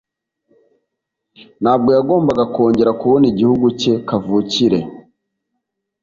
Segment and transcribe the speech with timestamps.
[1.61, 4.79] Ntabwo yagombaga kongera kubona igihugu cye kavukire.